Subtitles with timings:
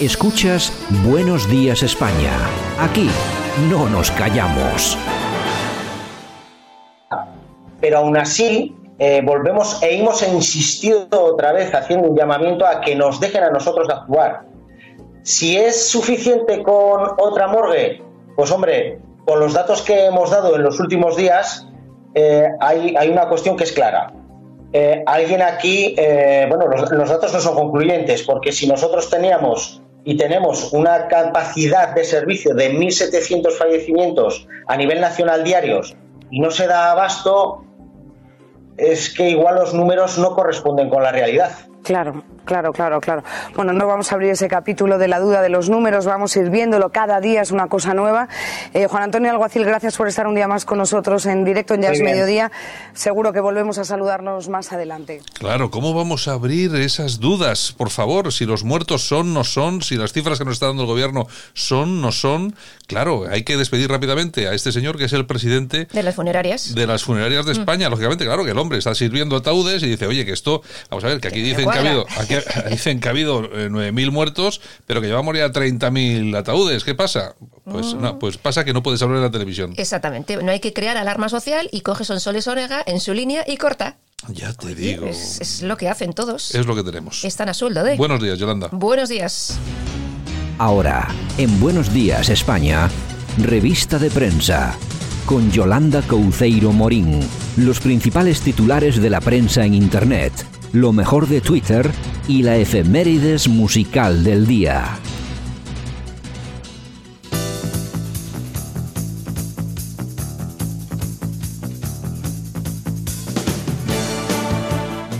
[0.00, 0.74] Escuchas
[1.06, 2.30] Buenos Días España.
[2.78, 3.08] Aquí
[3.70, 4.98] no nos callamos.
[7.80, 12.94] Pero aún así, eh, volvemos e hemos insistido otra vez haciendo un llamamiento a que
[12.94, 14.42] nos dejen a nosotros actuar.
[15.22, 18.02] Si es suficiente con otra morgue,
[18.36, 21.66] pues hombre, con los datos que hemos dado en los últimos días,
[22.14, 24.12] eh, hay, hay, una cuestión que es clara.
[24.74, 25.96] Eh, alguien aquí,
[26.50, 32.04] bueno, los, datos no son concluyentes, porque si nosotros teníamos y tenemos una capacidad de
[32.04, 35.96] servicio de 1.700 fallecimientos a nivel nacional diarios
[36.30, 37.64] y no se da abasto,
[38.76, 41.50] es que igual los números no corresponden con la realidad.
[41.82, 43.22] Claro, claro, claro, claro.
[43.54, 46.40] Bueno, no vamos a abrir ese capítulo de la duda de los números, vamos a
[46.40, 46.90] ir viéndolo.
[46.90, 48.28] Cada día es una cosa nueva.
[48.72, 51.82] Eh, Juan Antonio Alguacil, gracias por estar un día más con nosotros en directo en
[51.82, 52.50] Ya es Mediodía.
[52.94, 55.20] Seguro que volvemos a saludarnos más adelante.
[55.38, 57.74] Claro, ¿cómo vamos a abrir esas dudas?
[57.76, 60.82] Por favor, si los muertos son, no son, si las cifras que nos está dando
[60.82, 62.54] el gobierno son, no son.
[62.86, 66.74] Claro, hay que despedir rápidamente a este señor que es el presidente de las funerarias.
[66.74, 67.88] De las funerarias de España.
[67.88, 67.90] Mm.
[67.90, 71.08] Lógicamente, claro, que el hombre está sirviendo ataúdes y dice, oye, que esto, vamos a
[71.08, 72.35] ver, que aquí dicen que ha habido, aquí
[72.70, 76.84] dicen que ha habido eh, 9.000 muertos, pero que llevamos ya 30.000 ataúdes.
[76.84, 77.34] ¿Qué pasa?
[77.64, 78.00] Pues, Mm.
[78.02, 79.72] no, pues pasa que no puedes hablar en la televisión.
[79.76, 80.36] Exactamente.
[80.42, 83.96] No hay que crear alarma social y coge Sonsoles Orega en su línea y corta.
[84.28, 85.06] Ya te digo.
[85.06, 86.54] Es, es, lo que hacen todos.
[86.54, 87.24] Es lo que tenemos.
[87.24, 87.96] Están a sueldo de.
[87.96, 88.68] Buenos días, Yolanda.
[88.72, 89.58] Buenos días.
[90.58, 91.06] Ahora,
[91.36, 92.88] en Buenos Días España,
[93.38, 94.74] revista de prensa.
[95.26, 97.20] Con Yolanda Couceiro Morín.
[97.56, 100.32] Los principales titulares de la prensa en Internet.
[100.76, 101.90] Lo mejor de Twitter
[102.28, 104.98] y la efemérides musical del día.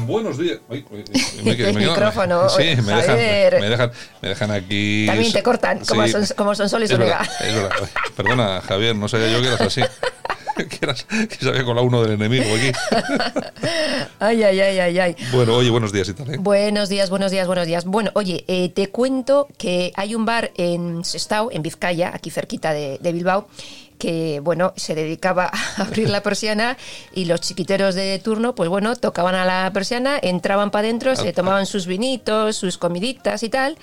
[0.07, 0.59] Buenos días.
[0.69, 0.85] Ay,
[1.43, 2.51] me, me, el micrófono.
[2.51, 5.07] Sí, me dejan, me dejan, me, dejan, aquí.
[5.07, 5.87] También te cortan, sí.
[5.87, 6.85] como, son, como son Sol y.
[6.85, 7.27] Es verdad.
[8.15, 9.81] Perdona, Javier, no sabía yo que eras así.
[10.69, 12.73] que, eras, que sabía con la uno del enemigo aquí.
[14.19, 15.17] ay, ay, ay, ay, ay.
[15.33, 16.35] Bueno, oye, buenos días y tal.
[16.35, 16.36] ¿eh?
[16.39, 17.85] Buenos días, buenos días, buenos días.
[17.85, 22.73] Bueno, oye, eh, te cuento que hay un bar en Sestao, en Vizcaya, aquí cerquita
[22.73, 23.48] de, de Bilbao,
[23.98, 26.77] que bueno, se dedicaba a abrir la persiana
[27.14, 31.33] y los chiquiteros de turno, pues bueno, tocaban a la persiana, entraban para adentro, se
[31.33, 33.77] tomaban sus vinitos, sus comiditas y tal.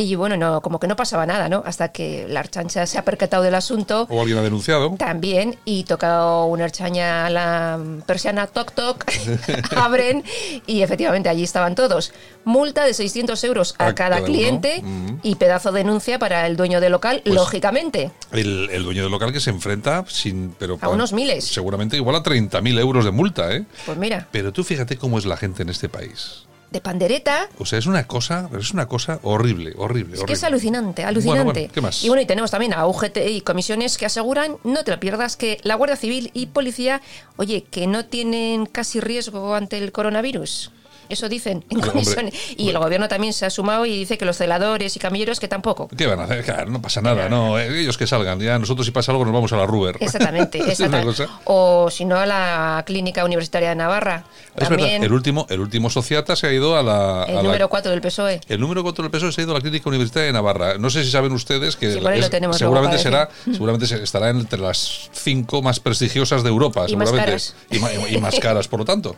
[0.00, 1.64] Y bueno, no, como que no pasaba nada, ¿no?
[1.66, 4.06] Hasta que la archancha se ha percatado del asunto.
[4.08, 4.94] O alguien ha denunciado.
[4.96, 9.04] También, y tocado una archaña a la persiana, toc toc,
[9.76, 10.22] abren
[10.68, 12.12] y efectivamente allí estaban todos.
[12.44, 15.18] Multa de 600 euros a, a cada, cada, cliente -huh.
[15.24, 18.12] y pedazo de denuncia para el dueño del local, pues lógicamente.
[18.30, 20.54] El, el, dueño del local que se enfrenta sin...
[20.60, 21.44] Pero a para, unos miles.
[21.44, 23.64] Seguramente igual a 30.000 euros de multa, ¿eh?
[23.84, 24.28] Pues mira.
[24.30, 27.48] Pero tú fíjate cómo es la gente en este país de pandereta.
[27.58, 30.14] O sea, es una cosa, es una cosa horrible, horrible.
[30.14, 30.26] Es horrible.
[30.26, 31.42] que es alucinante, alucinante.
[31.42, 32.04] Bueno, bueno, ¿qué más?
[32.04, 35.36] Y bueno, y tenemos también a UGT y comisiones que aseguran, no te lo pierdas,
[35.36, 37.00] que la Guardia Civil y Policía,
[37.36, 40.70] oye, que no tienen casi riesgo ante el coronavirus.
[41.08, 42.34] Eso dicen en comisiones.
[42.56, 45.48] Y el gobierno también se ha sumado y dice que los celadores y camilleros que
[45.48, 45.88] tampoco.
[45.96, 46.44] ¿Qué van a hacer?
[46.44, 47.58] Claro, no pasa nada, no.
[47.58, 48.38] eh, Ellos que salgan.
[48.40, 49.96] Ya nosotros si pasa algo nos vamos a la Ruber.
[50.00, 50.58] Exactamente.
[50.70, 51.26] exactamente.
[51.44, 54.24] o si no a la Clínica Universitaria de Navarra.
[54.56, 57.24] Es también, verdad, el último, el último sociata se ha ido a la...
[57.28, 58.40] El a número la, 4 del PSOE.
[58.48, 60.78] El número 4 del PSOE se ha ido a la Clínica Universitaria de Navarra.
[60.78, 65.62] No sé si saben ustedes que sí, es, seguramente será, seguramente estará entre las cinco
[65.62, 67.32] más prestigiosas de Europa, y seguramente.
[67.32, 69.16] Más y, más, y más caras, por lo tanto.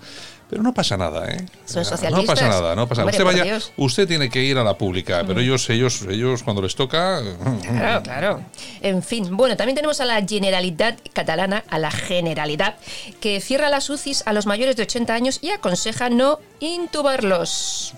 [0.50, 1.46] Pero no pasa nada, ¿eh?
[1.64, 2.26] Son socialistas.
[2.26, 3.16] No pasa nada, no pasa nada.
[3.16, 6.60] Hombre, Usted vaya, usted tiene que ir a la pública, pero ellos, ellos, ellos cuando
[6.60, 7.20] les toca.
[7.62, 8.40] Claro, claro.
[8.80, 12.74] En fin, bueno, también tenemos a la Generalitat catalana, a la Generalidad,
[13.20, 17.94] que cierra las UCIs a los mayores de 80 años y aconseja no intubarlos.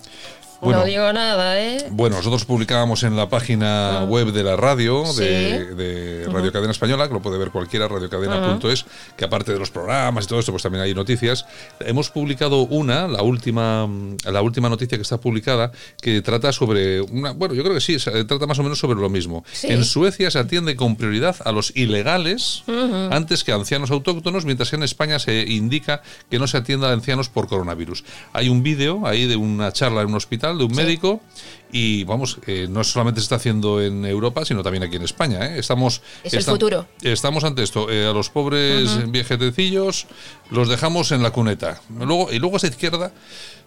[0.62, 1.88] Bueno, no digo nada, ¿eh?
[1.90, 4.04] Bueno, nosotros publicábamos en la página Ah.
[4.04, 5.18] web de la radio, Sí.
[5.20, 8.84] de, de Radio Cadena Española, que lo puede ver cualquiera, radiocadena.es,
[9.16, 11.46] que aparte de los programas y todo esto, pues también hay noticias.
[11.80, 13.88] Hemos publicado una, la última,
[14.24, 17.98] la última noticia que está publicada, que trata sobre, una, bueno, yo creo que sí,
[17.98, 19.44] se- trata más o menos sobre lo mismo.
[19.52, 19.66] Sí.
[19.66, 22.62] En Suecia se atiende con prioridad a los ilegales
[23.10, 26.88] antes que a ancianos autóctonos, mientras que en España se indica que no se atienda
[26.90, 28.04] a ancianos por coronavirus.
[28.32, 30.76] Hay un vídeo ahí de una charla en un hospital de un Sí.
[30.76, 31.20] médico
[31.72, 35.46] y vamos, eh, no solamente se está haciendo en Europa, sino también aquí en España.
[35.46, 35.58] ¿eh?
[35.58, 36.86] Estamos, Es el futuro.
[37.00, 37.90] Estamos ante esto.
[37.90, 40.06] eh, a los pobres viejecillos
[40.50, 41.80] los dejamos en la cuneta.
[41.98, 43.12] Luego, y luego esa izquierda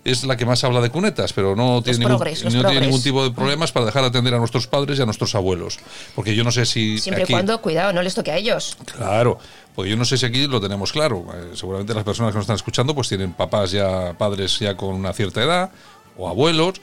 [0.03, 3.23] es la que más habla de cunetas, pero no tiene, ningún, no tiene ningún tipo
[3.23, 5.79] de problemas para dejar de atender a nuestros padres y a nuestros abuelos.
[6.13, 6.99] Porque yo no sé si...
[6.99, 8.77] Siempre aquí- y cuando, cuidado, no les toque a ellos.
[8.95, 9.39] Claro,
[9.73, 11.25] pues yo no sé si aquí lo tenemos claro.
[11.33, 14.93] Eh, seguramente las personas que nos están escuchando pues tienen papás ya, padres ya con
[14.93, 15.71] una cierta edad
[16.17, 16.81] o abuelos.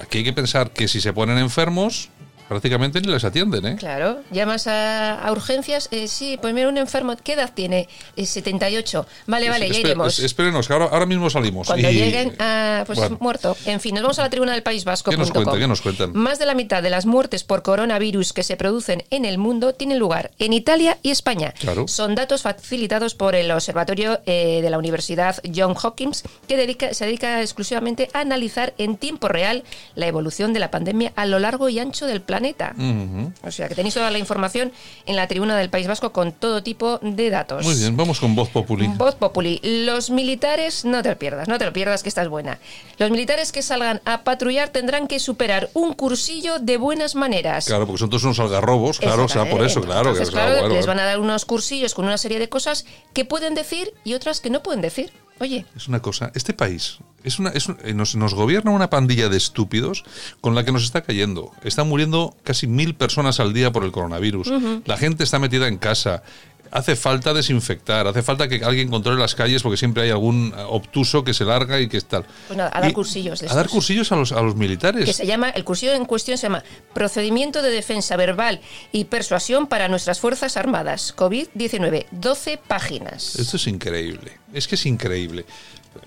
[0.00, 2.10] aquí hay que pensar que si se ponen enfermos,
[2.48, 3.76] prácticamente ni les atienden, ¿eh?
[3.78, 7.88] Claro, llamas a, a urgencias, eh, sí, pues mira, un enfermo, ¿qué edad tiene?
[8.16, 9.06] Eh, 78.
[9.26, 10.18] Vale, vale, ya iremos.
[10.18, 11.66] es- Espérenos, que ahora, ahora mismo salimos.
[11.66, 13.56] Cuando y- lleguen, ah, pues Bueno, muerto.
[13.66, 15.10] En fin, nos vamos a la tribuna del País Vasco.
[15.10, 15.58] ¿Qué nos cuenta?
[15.58, 16.12] ¿Qué nos cuentan?
[16.14, 19.74] Más de la mitad de las muertes por coronavirus que se producen en el mundo
[19.74, 21.52] tienen lugar en Italia y España.
[21.58, 21.86] Claro.
[21.88, 27.04] Son datos facilitados por el Observatorio eh, de la Universidad John Hopkins, que dedica- se
[27.06, 31.68] dedica exclusivamente a analizar en tiempo real la evolución de la pandemia a lo largo
[31.68, 32.37] y ancho del planeta.
[32.76, 33.32] Ujú.
[33.42, 34.72] O sea, que tenéis toda la información
[35.06, 37.64] en la tribuna del País Vasco con todo tipo de datos.
[37.64, 38.88] Muy bien, vamos con voz populi.
[38.96, 39.60] Voz Populi.
[39.62, 42.58] Los militares, no te lo pierdas, no te lo pierdas, que esta es buena.
[42.98, 47.66] Los militares que salgan a patrullar tendrán que superar un cursillo de buenas maneras.
[47.66, 50.10] Claro, porque son todos unos algarrobos, claro, o sea, por eso, claro.
[50.10, 52.48] Entonces, que, claro, claro, bueno, les van a dar unos cursillos con una serie de
[52.48, 55.12] cosas que pueden decir y otras que no pueden decir.
[55.40, 58.90] Oye, Es una cosa, este país es una, es un- eh, nos, nos gobierna una
[58.90, 60.04] pandilla de estúpidos
[60.40, 61.52] con la que nos está cayendo.
[61.64, 64.50] Están muriendo casi mil personas al día por el coronavirus.
[64.86, 66.22] La gente está metida en casa.
[66.70, 70.62] Hace falta desinfectar, hace falta que alguien controle las calles porque siempre hay algún eh,
[70.68, 72.24] obtuso que se larga y que tal.
[72.46, 75.04] Pues nada, a dar Y- cursillos de A dar cursillos a los, a los militares.
[75.04, 76.62] que se llama, el cursillo en cuestión se llama
[76.94, 78.60] Procedimiento de Defensa Verbal
[78.92, 81.14] y Persuasión para nuestras Fuerzas Armadas.
[81.16, 83.36] COVID-19, 12 páginas.
[83.36, 84.32] Esto es increíble.
[84.52, 85.44] Es que es increíble.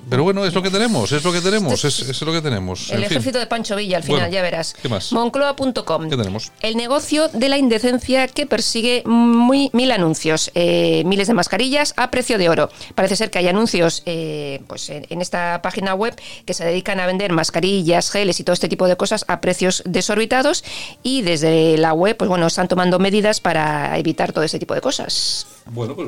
[0.09, 2.89] Pero bueno, es lo que tenemos, es lo que tenemos, es, es lo que tenemos.
[2.89, 3.17] El En fin.
[3.17, 4.73] ejército de Pancho Villa, al final, Bueno, ya verás.
[4.81, 5.11] ¿qué más?
[5.13, 6.09] Moncloa.com.
[6.09, 6.51] ¿Qué tenemos?
[6.61, 12.11] El negocio de la indecencia que persigue muy, mil anuncios, eh, miles de mascarillas a
[12.11, 12.69] precio de oro.
[12.95, 16.99] Parece ser que hay anuncios eh, pues en, en esta página web que se dedican
[16.99, 20.63] a vender mascarillas, geles y todo este tipo de cosas a precios desorbitados
[21.03, 24.81] y desde la web, pues bueno, están tomando medidas para evitar todo ese tipo de
[24.81, 25.47] cosas.
[25.65, 26.07] Bueno, pues.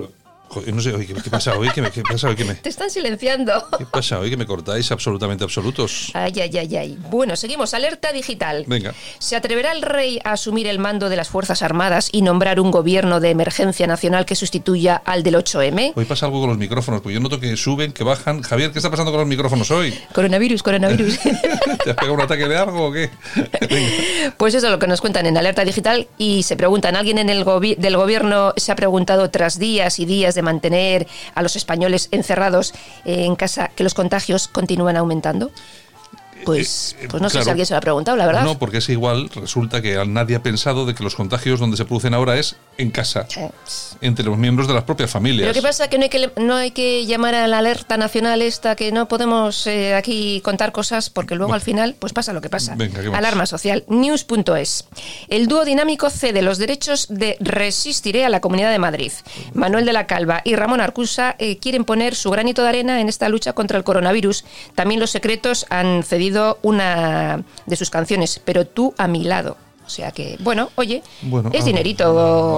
[0.54, 1.70] Joder, no sé, ¿qué, qué pasa hoy?
[1.74, 2.36] ¿Qué, me- qué pasa hoy?
[2.36, 3.68] ¿Qué, me, Te están silenciando.
[3.78, 4.30] ¿Qué pasa hoy?
[4.30, 6.12] Que me cortáis absolutamente absolutos.
[6.14, 6.98] Ay, ay, ay, ay.
[7.10, 7.74] Bueno, seguimos.
[7.74, 8.64] Alerta digital.
[8.68, 8.94] Venga.
[9.20, 12.72] ¿Se atreverá el rey a asumir el mando de las Fuerzas Armadas y nombrar un
[12.72, 15.94] gobierno de emergencia nacional que sustituya al del 8M?
[15.96, 18.42] Hoy pasa algo con los micrófonos, porque yo noto que suben, que bajan.
[18.42, 19.94] Javier, ¿qué está pasando con los micrófonos hoy?
[20.14, 21.20] Coronavirus, coronavirus.
[21.84, 23.10] ¿Te has pegado un ataque de algo o qué?
[23.70, 24.34] Venga.
[24.38, 27.30] Pues eso es lo que nos cuentan en Alerta Digital y se preguntan, ¿alguien en
[27.30, 31.56] el gobi- del gobierno se ha preguntado tras días y días de mantener a los
[31.56, 32.74] españoles encerrados
[33.06, 35.52] eh, en casa que los contagios continúan aumentando?
[36.46, 38.44] Pues, Eh, eh, pues no sé si alguien se lo ha preguntado, la verdad.
[38.44, 41.86] No, porque es igual, resulta que nadie ha pensado de que los contagios donde se
[41.86, 43.28] producen ahora es en casa,
[44.02, 45.48] entre los miembros de las propias familias.
[45.48, 45.88] Pero ¿qué pasa?
[45.90, 49.08] Que no hay que, no hay que llamar a la alerta nacional esta, que no
[49.08, 52.76] podemos eh, aquí contar cosas, porque luego al final pues pasa lo que pasa.
[52.76, 53.18] Venga.
[53.18, 53.84] Alarma social.
[53.88, 54.86] News.es.
[55.28, 59.12] El dúo dinámico cede los derechos de Resistiré a la Comunidad de Madrid.
[59.54, 63.10] Manuel de la Calva y Ramón Arcusa eh, quieren poner su granito de arena en
[63.10, 64.46] esta lucha contra el coronavirus.
[64.76, 69.58] También los secretos han cedido una de sus canciones, pero tú a mi lado.
[69.86, 72.04] O sea que, bueno, oye, Bueno, es algo- dinerito.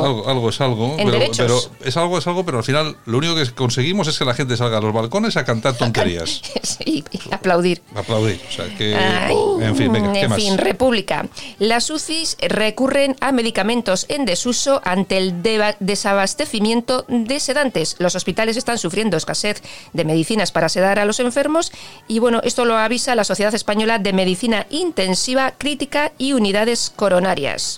[0.06, 1.38] Algo, algo es algo, En pero, derechos.
[1.78, 4.34] pero es algo, es algo, pero al final lo único que conseguimos es que la
[4.34, 6.42] gente salga a los balcones a cantar tonterías.
[6.62, 7.82] Sí, y aplaudir.
[7.96, 8.40] Aplaudir.
[8.48, 8.96] O sea, que.
[8.96, 10.40] Ay, en fin, venga, ¿qué en más?
[10.40, 11.28] fin, República.
[11.60, 15.42] Las UCIs recurren a medicamentos en desuso ante el
[15.80, 17.96] desabastecimiento de sedantes.
[18.00, 19.62] Los hospitales están sufriendo escasez
[19.94, 21.72] de medicinas para sedar a los enfermos
[22.08, 27.15] y bueno, esto lo avisa la Sociedad Española de Medicina Intensiva Crítica y Unidades Coronarias.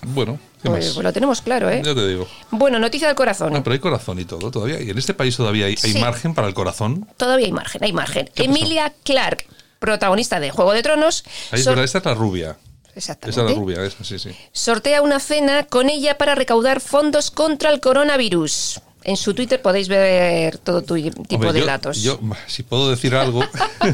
[0.03, 0.93] Bueno, ¿qué Pues, más?
[0.95, 1.81] pues lo tenemos claro, ¿eh?
[1.83, 2.27] Ya te digo.
[2.51, 3.53] Bueno, noticia del corazón.
[3.53, 4.81] No, pero hay corazón y todo todavía.
[4.81, 7.07] Y en este país todavía hay, margen para el corazón.
[7.17, 8.29] Todavía hay margen, hay margen.
[8.35, 9.45] Emilia Clark,
[9.79, 11.23] protagonista de Juego de Tronos.
[11.51, 12.57] Ahí es verdad, esta es la rubia.
[12.95, 13.39] Exactamente.
[13.39, 14.31] Esa es la rubia, esa, sí, sí.
[14.51, 18.81] sortea una cena con ella para recaudar fondos contra el coronavirus.
[19.03, 22.01] En su Twitter podéis ver todo tu tipo Hombre, de yo- datos.
[22.01, 23.41] Yo, si puedo decir algo,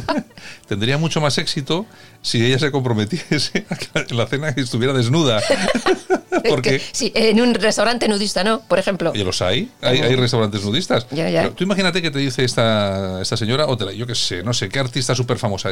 [0.67, 1.85] tendría mucho más éxito
[2.23, 5.39] si ella se comprometiese a que la cena estuviera desnuda.
[6.49, 8.61] Porque Que- sí, en un restaurante nudista, ¿no?
[8.67, 9.13] Por ejemplo.
[9.13, 11.05] ya los hay, hay, hay restaurantes nudistas.
[11.11, 11.43] Ya, ya.
[11.43, 14.41] Pero tú imagínate que te dice esta, esta señora, o te la- yo qué sé,
[14.43, 15.69] no sé, qué artista súper famosa.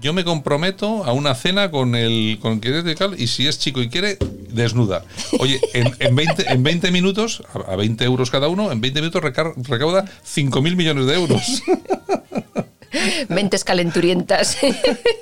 [0.00, 3.46] Yo me comprometo a una cena con el con quien es de tal, y si
[3.48, 4.16] es chico y quiere,
[4.50, 5.04] desnuda.
[5.40, 9.00] Oye, en, en, 20, en 20 minutos, a a 20 euros cada uno, en 20
[9.00, 11.62] minutos recar- recauda 5.000 millones de euros.
[13.28, 14.56] Mentes calenturientas.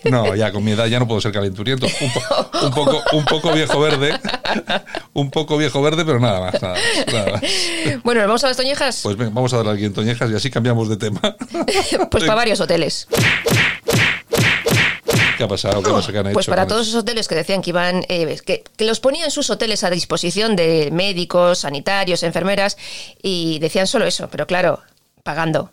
[0.04, 1.86] No, ya con mi edad ya no puedo ser calenturiento.
[1.86, 4.12] Un, po- un poco, un poco viejo verde.
[5.14, 6.60] Un poco viejo verde, pero nada más.
[6.60, 7.42] Nada más, nada más.
[8.02, 9.00] bueno, ¿nos vamos a las toñejas?
[9.02, 11.20] Pues vamos a darle aquí en Toñejas y así cambiamos de tema.
[12.10, 13.06] Pues para varios hoteles.
[15.38, 15.82] ¿Qué ha pasado?
[15.82, 15.88] ¿Qué
[16.18, 16.90] han Pues hecho para con todos eso?
[16.90, 20.54] esos hoteles que decían que iban, eh, que, que los ponían sus hoteles a disposición
[20.56, 22.76] de médicos, sanitarios, enfermeras,
[23.22, 24.80] y decían solo eso, pero claro,
[25.22, 25.72] pagando.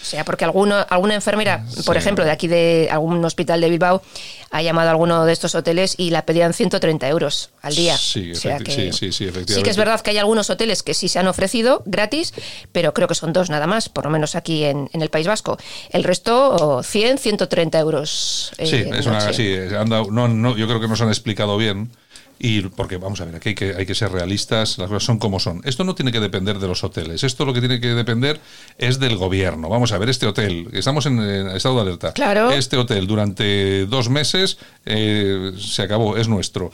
[0.00, 4.02] O sea, porque alguno, alguna enfermera, por ejemplo, de aquí de algún hospital de Bilbao,
[4.50, 7.96] ha llamado a alguno de estos hoteles y la pedían 130 euros al día.
[7.96, 9.54] Sí, O sea efecti- que- sí, sí, sí, efectivamente.
[9.54, 12.32] Sí que es verdad que hay algunos hoteles que sí se han ofrecido gratis,
[12.72, 15.26] pero creo que son dos nada más, por lo menos aquí en, en el País
[15.26, 15.58] Vasco.
[15.90, 18.52] El resto, 100, 130 euros.
[18.58, 21.56] eh, Sí, es una, sí, han dado- no, no, yo creo que nos han explicado
[21.56, 21.90] bien.
[22.38, 25.18] Y porque, vamos a ver, aquí hay que, hay que ser realistas, las cosas son
[25.18, 25.62] como son.
[25.64, 28.40] Esto no tiene que depender de los hoteles, esto lo que tiene que depender
[28.78, 29.68] es del gobierno.
[29.68, 32.12] Vamos a ver, este hotel, estamos en, en estado de alerta.
[32.12, 32.50] Claro.
[32.50, 36.70] Este hotel durante dos meses eh, se acabó, es nuestro.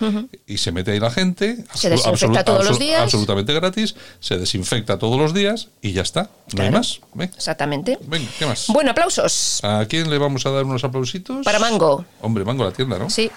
[0.46, 3.02] Y se mete ahí la gente, Se desinfecta todos los días.
[3.02, 6.30] absolutamente gratis, se desinfecta todos los días y ya está.
[6.54, 7.00] No hay más.
[7.18, 7.98] Exactamente.
[8.06, 8.66] venga, ¿qué más?
[8.68, 9.60] Bueno, aplausos.
[9.62, 11.44] ¿A quién le vamos a dar unos aplausitos?
[11.44, 12.04] Para Mango.
[12.20, 13.08] Hombre, Mango la tienda, ¿no?
[13.08, 13.30] Sí.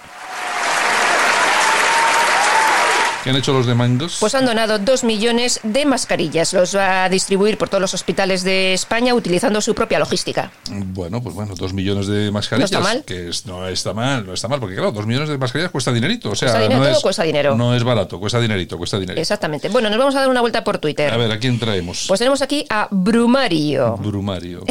[3.26, 4.18] ¿Qué han hecho los de Mangos?
[4.20, 6.52] Pues han donado dos millones de mascarillas.
[6.52, 10.52] Los va a distribuir por todos los hospitales de España utilizando su propia logística.
[10.70, 12.70] Bueno, pues bueno, dos millones de mascarillas.
[12.70, 13.02] No está mal.
[13.04, 15.92] Que es- no está mal, no está mal, porque claro, dos millones de mascarillas cuesta
[15.92, 16.30] dinerito.
[16.30, 17.56] O sea, Cuesta dinero, no todo es, cuesta dinero.
[17.56, 19.20] No es barato, cuesta dinerito, cuesta dinero.
[19.20, 19.70] Exactamente.
[19.70, 21.12] Bueno, nos vamos a dar una vuelta por Twitter.
[21.12, 22.04] A ver, ¿a quién traemos?
[22.06, 23.96] Pues tenemos aquí a Brumario.
[23.96, 24.62] Brumario.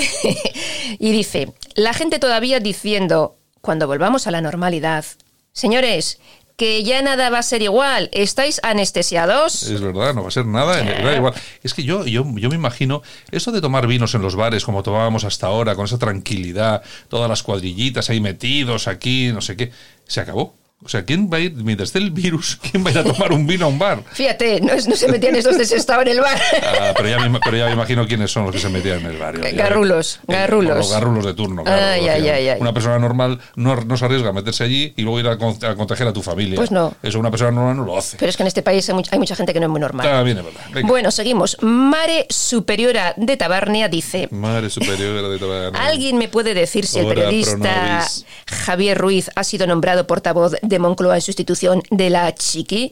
[0.97, 5.03] y dice, la gente todavía diciendo, cuando volvamos a la normalidad,
[5.51, 6.19] señores,
[6.55, 9.63] que ya nada va a ser igual, ¿estáis anestesiados?
[9.63, 11.33] Es verdad, no va a ser nada, da igual.
[11.63, 14.83] Es que yo, yo, yo me imagino esto de tomar vinos en los bares como
[14.83, 19.71] tomábamos hasta ahora, con esa tranquilidad, todas las cuadrillitas ahí metidos aquí, no sé qué,
[20.07, 20.55] se acabó.
[20.83, 23.03] O sea, ¿quién va a ir, mientras esté el virus, quién va a ir a
[23.03, 24.03] tomar un vino a un bar?
[24.11, 26.39] Fíjate, no, se metían estos de estaba en el bar.
[26.79, 29.05] Ah, pero, ya me, pero ya me imagino quiénes son los que se metían en
[29.07, 29.41] el barrio.
[29.43, 30.77] Ya- Garrulos, eh, garrulos.
[30.77, 31.63] Los garrulos de turno.
[31.63, 32.57] claro, Ay, ay, ay.
[32.61, 35.57] Una persona normal no, no se arriesga a meterse allí y luego ir a, con-
[35.65, 36.55] a contagiar a tu familia.
[36.57, 36.93] Pues no.
[37.01, 38.17] Eso una persona normal no lo hace.
[38.17, 39.81] Pero es que en este país hay mucha, hay mucha gente que no es muy
[39.81, 40.05] normal.
[40.05, 40.61] Está bien, es verdad.
[40.71, 40.87] Venga.
[40.87, 41.57] Bueno, seguimos.
[41.61, 44.27] Mare Superiora de Tabarnia dice...
[44.31, 45.81] Madre superior de Tabarnia.
[45.83, 48.05] ¿Alguien me puede decir si el Ora periodista.
[48.45, 52.91] Javier Ruiz ha sido nombrado portavoz de Moncloa en sustitución de la Chiqui?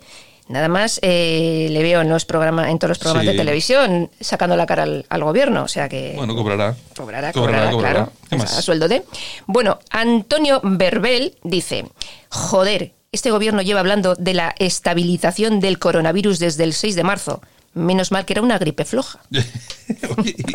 [0.49, 3.31] Nada más eh, le veo en los programas, en todos los programas Sí.
[3.31, 6.75] de televisión sacando la cara al, al gobierno, o sea que Bueno, cobrará.
[6.97, 8.51] cobrará, cobrará, claro, ¿Qué a más?
[8.63, 9.03] sueldo de.
[9.47, 11.85] Bueno, Antonio Berbel dice,
[12.29, 17.41] joder, este gobierno lleva hablando de la estabilización del coronavirus desde el 6 de marzo.
[17.75, 19.19] Menos mal que era una gripe floja.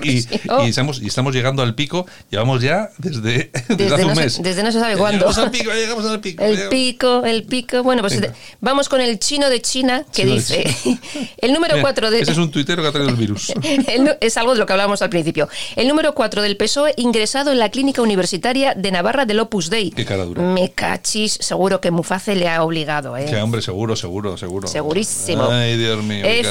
[0.03, 0.65] Y, Sí, oh.
[0.65, 4.15] y estamos, y estamos llegando al pico, llevamos ya desde, desde, Desde hace un no
[4.15, 4.43] se- mes.
[4.43, 5.19] desde no se sabe cuándo.
[5.19, 6.43] Llegamos al pico, llegamos al pico.
[6.43, 6.71] El llegamos.
[6.71, 7.83] pico, el pico.
[7.83, 8.35] Bueno, pues Venga.
[8.61, 10.99] vamos con el chino de China que Chino dice: China.
[11.39, 12.21] el número Mira, 4 de.
[12.21, 13.53] Ese es un tuitero que ha traído el virus.
[13.87, 15.49] El es algo de lo que hablábamos al principio.
[15.77, 19.91] El número 4 del PSOE ingresado en la clínica universitaria de Navarra del Opus Dei.
[19.91, 20.43] Qué cara dura.
[20.43, 23.27] Me cachis, seguro que Muface le ha obligado, ¿eh?
[23.27, 24.69] Que hombre, seguro, seguro, seguro.
[24.69, 25.49] Segurísimo.
[25.51, 26.25] Ay, Dios mío.
[26.25, 26.51] dura.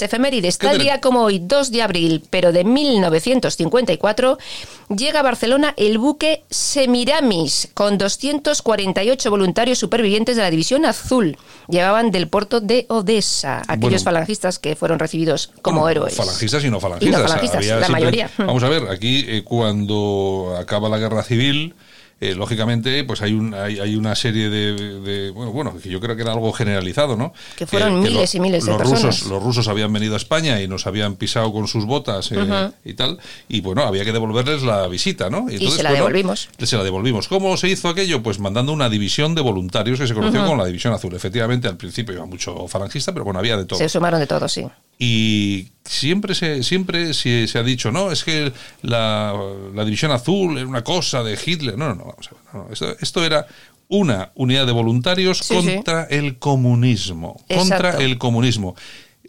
[0.00, 0.58] Efemérides, efemérides.
[0.58, 4.38] ¿Qué Tal día como hoy, 2 de abril, pero de 1954,
[4.96, 11.36] llega a Barcelona el buque Semiramis, con 248 voluntarios supervivientes de la División Azul.
[11.68, 14.04] Llevaban del puerto de Odessa, aquellos Bueno.
[14.04, 16.14] falangistas que fueron recibidos como Bueno, héroes.
[16.16, 17.08] Falangistas y no falangistas.
[17.18, 18.30] Y no falangistas, Había la siempre- mayoría.
[18.38, 21.74] Vamos a ver, aquí eh, cuando acaba la guerra civil,
[22.22, 25.98] eh, lógicamente, pues hay, un, hay, hay una serie de, de- bueno, bueno, que yo
[26.00, 27.32] creo que era algo generalizado, ¿no?
[27.56, 29.02] Que fueron miles y miles de los personas.
[29.02, 32.70] Rusos, los rusos habían venido a España y nos habían pisado con sus botas eh,
[32.84, 35.50] y tal, y bueno, había que devolverles la visita, ¿no?
[35.50, 36.48] Y se la devolvimos.
[36.62, 37.26] Se la devolvimos.
[37.28, 38.22] ¿Cómo se hizo aquello?
[38.22, 41.14] Pues mandando una división de voluntarios que se conoció como la División Azul.
[41.14, 43.78] Efectivamente, al principio iba mucho falangista, pero bueno, había de todo.
[43.78, 44.64] Se sumaron de todo, sí.
[45.04, 49.34] Y siempre se, siempre se, se ha dicho, no, es que la,
[49.74, 51.76] la división azul era una cosa de Hitler.
[51.76, 52.42] No, no, no, vamos a ver.
[52.54, 53.44] no, esto, esto era
[53.88, 55.74] una unidad de voluntarios Sí, sí.
[55.74, 57.44] contra el comunismo.
[57.52, 58.76] Contra el comunismo.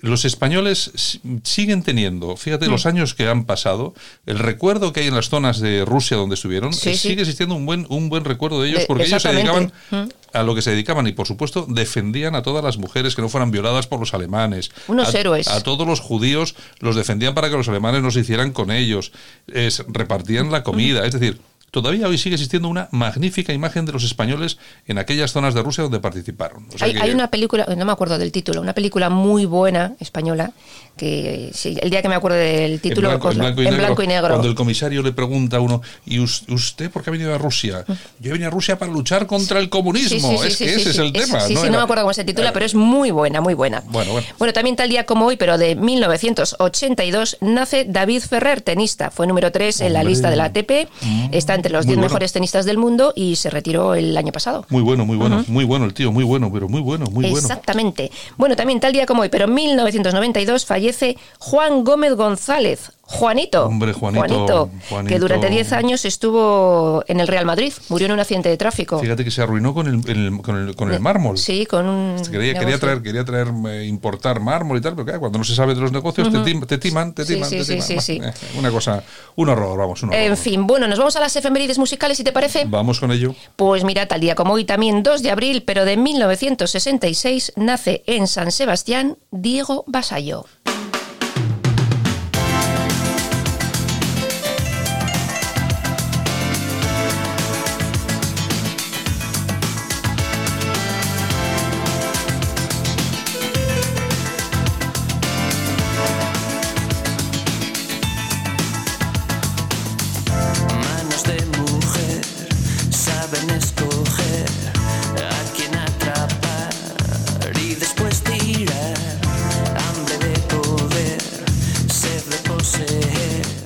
[0.03, 2.71] Los españoles si- siguen teniendo, fíjate, Mm.
[2.71, 3.93] los años que han pasado,
[4.25, 7.07] el recuerdo que hay en las zonas de Rusia donde estuvieron, Sí, eh, sí.
[7.07, 9.71] sigue existiendo un buen, un buen recuerdo de ellos, De- porque ellos se dedicaban.
[9.91, 10.03] Mm.
[10.33, 13.29] a lo que se dedicaban y, por supuesto, defendían a todas las mujeres que no
[13.29, 14.71] fueran violadas por los alemanes.
[14.87, 15.47] Unos a, héroes.
[15.47, 19.11] A todos los judíos los defendían para que los alemanes no se hicieran con ellos.
[19.47, 21.05] Es- repartían la comida.
[21.05, 21.39] Es decir,
[21.73, 25.81] todavía hoy sigue existiendo una magnífica imagen de los españoles en aquellas zonas de Rusia
[25.83, 26.67] donde participaron.
[26.73, 29.45] O sea Hay, que- hay una película, no me acuerdo del título, una película muy
[29.45, 30.51] buena española,
[30.95, 33.65] que sí, el día que me acuerde del en título, blanco, en la- blanco y
[33.65, 34.27] en negro, blanco y negro.
[34.29, 37.39] Cuando el comisario le pregunta a uno, ¿y us- usted por qué ha venido a
[37.39, 37.83] Rusia?
[38.19, 40.19] Yo he venido a Rusia para luchar contra el comunismo.
[40.31, 41.39] Sí, sí, es que ese es el tema.
[41.41, 43.81] Sí, sí, no, me acuerdo cómo se titula, pero es muy buena, muy buena.
[43.87, 44.27] Bueno, bueno.
[44.37, 49.09] Bueno, también tal día como hoy, pero de 1982, nace David Ferrer, tenista.
[49.11, 50.87] Fue número 3 en la lista de la ATP.
[51.31, 52.09] Está entre los Muy 10 bueno.
[52.09, 54.65] mejores tenistas del mundo y se retiró el año pasado.
[54.69, 57.37] Muy bueno, muy bueno, muy bueno el tío, muy bueno, pero muy bueno, muy bueno.
[57.37, 58.11] Exactamente.
[58.37, 63.65] Bueno, también tal día como hoy, pero en 1992 fallece Juan Gómez González, Juanito.
[63.65, 65.07] Hombre, Juanito, Juanito.
[65.13, 68.97] que durante 10 años estuvo en el Real Madrid, murió en un accidente de tráfico.
[68.99, 71.37] Fíjate que se arruinó con el, el- con el, con el mármol.
[71.37, 72.15] Sí, con un.
[72.31, 75.53] Quería, quería traer, quería traer, eh, importar mármol y tal, pero claro, cuando no se
[75.53, 78.01] sabe de los negocios te, tim- te timan, te timan, sí, te sí, timan.
[78.01, 79.03] sí, Bueno, eh, Una cosa,
[79.35, 80.21] un horror, vamos, un horror.
[80.21, 82.63] En fin, bueno, nos vamos a las efemérides musicales, si te parece.
[82.65, 83.35] Vamos con ello.
[83.57, 88.27] Pues mira, tal día como hoy, también 2 de abril, pero de 1966, nace en
[88.27, 90.45] San Sebastián Diego Basallo.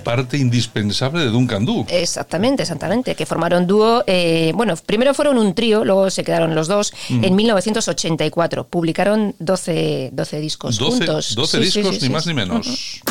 [0.07, 1.85] Parte indispensable de Duncan Du.
[1.89, 4.05] Exactamente, exactamente, que formaron dúo.
[4.07, 8.67] eh, bueno, primero fueron un trío, luego se quedaron los dos en 1984.
[8.67, 11.35] Publicaron 12, 12 discos 12, juntos.
[11.35, 13.01] 12 Sí, sí, discos, sí, ni más ni menos.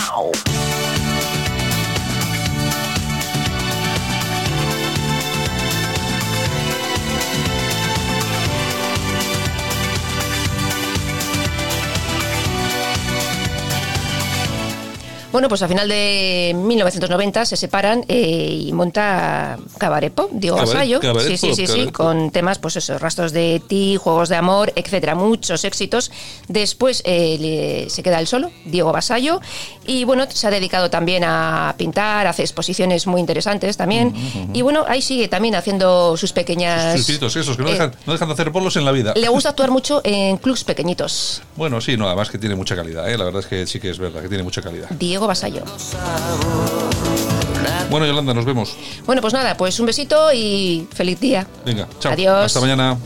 [15.36, 20.56] Bueno, pues a final de 1990 se separan eh, y monta Cabaret Pop, Diego.
[20.56, 24.72] Cabaret sí, sí, sí, sí, con temas, pues eso, rastros de ti, juegos de amor,
[24.74, 26.10] etcétera, muchos éxitos.
[26.48, 29.42] Después eh, le- se queda él solo, Diego Vasallo,
[29.86, 34.14] y bueno, se ha dedicado también a pintar, hace exposiciones muy interesantes también.
[34.54, 36.98] Y bueno, ahí sigue también haciendo sus pequeñas.
[37.04, 39.12] Sus esos, que no eh, dejan, no dejan de hacer polos en la vida.
[39.14, 41.42] Le gusta actuar mucho en clubs pequeñitos.
[41.56, 43.18] Bueno, sí, no, además que tiene mucha calidad, ¿eh?
[43.18, 44.88] la verdad es que sí que es verdad, que tiene mucha calidad.
[44.88, 45.62] Diego Vasallo.
[47.90, 48.76] Bueno, Yolanda, nos vemos.
[49.04, 51.46] Bueno, pues nada, pues un besito y feliz día.
[51.64, 52.12] Venga, chao.
[52.12, 52.46] Adiós.
[52.46, 52.96] Hasta mañana.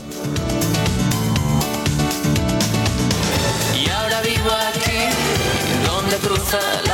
[3.75, 6.90] Y ahora vivo aquí, donde cruza la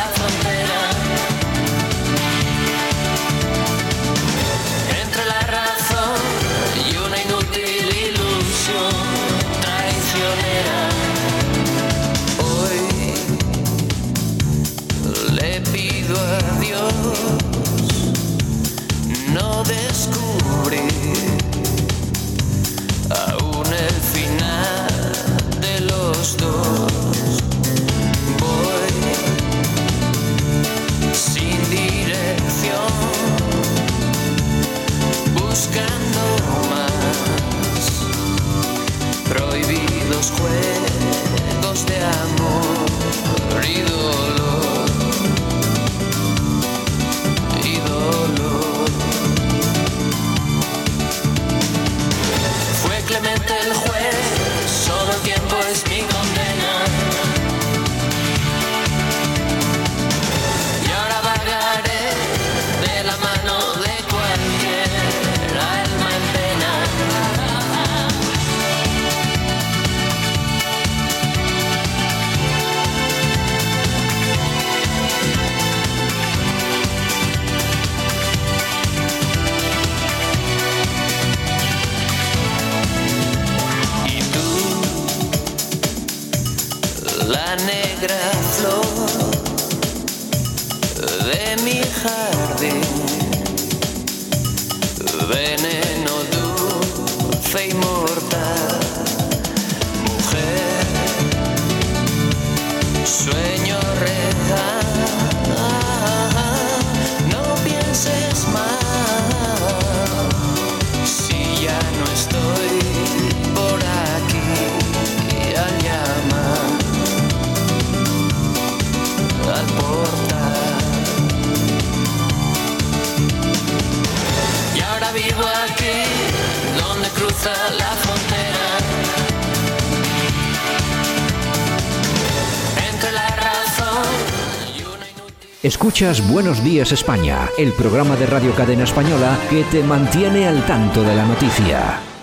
[135.67, 141.03] Escuchas Buenos Días España, el programa de Radio Cadena Española que te mantiene al tanto
[141.03, 142.16] de la noticia.